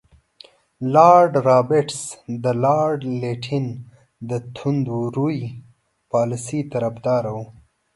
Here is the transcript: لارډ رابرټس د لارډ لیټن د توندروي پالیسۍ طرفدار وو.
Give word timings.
لارډ 0.93 1.33
رابرټس 1.47 2.01
د 2.43 2.45
لارډ 2.63 2.99
لیټن 3.21 3.65
د 4.29 4.31
توندروي 4.55 5.39
پالیسۍ 6.11 6.61
طرفدار 6.73 7.23
وو. 7.33 7.43